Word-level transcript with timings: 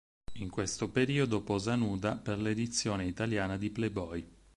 In 0.39 0.49
questo 0.49 0.89
periodo 0.89 1.43
posa 1.43 1.75
nuda 1.75 2.15
per 2.17 2.39
l'edizione 2.39 3.05
italiana 3.05 3.55
di 3.55 3.69
"Playboy". 3.69 4.27